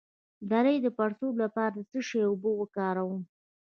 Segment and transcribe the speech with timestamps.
[0.49, 3.21] د لۍ د پړسوب لپاره د څه شي اوبه وکاروم؟